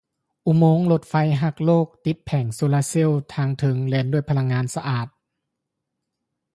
[0.47, 5.07] ອຸມົງລົດໄຟຮັກໂລກ ຕິດແຜງໂຊລາເຊວທາງເທິງ ແລ່ນດ້ວຍພະລັງງານສະອາດ